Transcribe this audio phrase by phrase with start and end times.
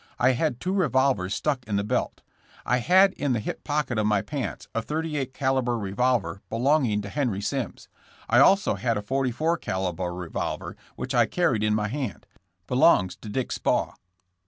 [0.17, 2.23] I had two revolvers stuck in the belt.
[2.65, 7.03] I had in the hip pocket of my pants a 38 caliber revol ver belonging
[7.03, 7.87] to Henry Simms.
[8.27, 12.25] I also had a 44 caliber revolver, which I carried in my hand;
[12.65, 13.93] be longs to Dick Spaw.